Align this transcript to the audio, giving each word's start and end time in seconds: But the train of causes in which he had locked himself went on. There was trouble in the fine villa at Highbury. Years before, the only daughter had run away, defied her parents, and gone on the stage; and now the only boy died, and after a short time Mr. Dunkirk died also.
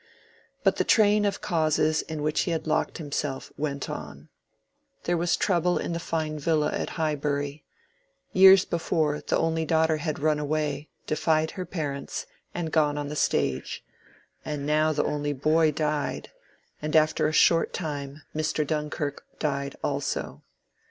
But 0.63 0.77
the 0.77 0.83
train 0.83 1.25
of 1.25 1.41
causes 1.41 2.01
in 2.01 2.23
which 2.23 2.39
he 2.39 2.49
had 2.49 2.65
locked 2.65 2.97
himself 2.97 3.51
went 3.55 3.87
on. 3.87 4.29
There 5.03 5.15
was 5.15 5.37
trouble 5.37 5.77
in 5.77 5.93
the 5.93 5.99
fine 5.99 6.39
villa 6.39 6.71
at 6.73 6.89
Highbury. 6.97 7.63
Years 8.33 8.65
before, 8.65 9.21
the 9.21 9.37
only 9.37 9.63
daughter 9.63 9.97
had 9.97 10.17
run 10.17 10.39
away, 10.39 10.89
defied 11.05 11.51
her 11.51 11.67
parents, 11.67 12.25
and 12.51 12.71
gone 12.71 12.97
on 12.97 13.09
the 13.09 13.15
stage; 13.15 13.83
and 14.43 14.65
now 14.65 14.91
the 14.91 15.03
only 15.03 15.33
boy 15.33 15.69
died, 15.71 16.29
and 16.81 16.95
after 16.95 17.27
a 17.27 17.31
short 17.31 17.71
time 17.71 18.23
Mr. 18.35 18.65
Dunkirk 18.65 19.23
died 19.37 19.75
also. 19.83 20.41